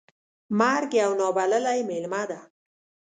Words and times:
مرګ 0.59 0.91
یو 1.01 1.11
نا 1.19 1.27
بللی 1.37 1.79
میلمه 1.89 2.23
ده. 2.29 2.39